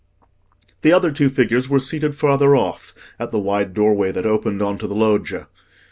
The 0.81 0.91
other 0.93 1.11
two 1.11 1.29
figures 1.29 1.69
were 1.69 1.79
seated 1.79 2.15
farther 2.15 2.55
off, 2.55 2.95
at 3.19 3.29
the 3.29 3.37
wide 3.37 3.75
doorway 3.75 4.11
that 4.11 4.25
opened 4.25 4.59
on 4.59 4.79
to 4.79 4.87
the 4.87 4.95
loggia. 4.95 5.47